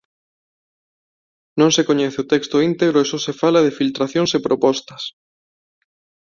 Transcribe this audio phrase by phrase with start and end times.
[1.59, 5.03] Non se coñece o texto íntegro e só se fala de filtracións e propostas.